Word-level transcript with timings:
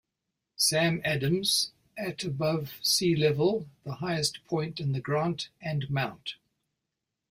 Sam 0.55 0.99
Adams—at 1.05 2.23
above 2.23 2.73
sea 2.81 3.15
level, 3.15 3.69
the 3.83 3.97
highest 3.97 4.43
point 4.47 4.79
in 4.79 4.93
the 4.93 4.99
grant—and 4.99 5.91
Mt. 5.91 6.37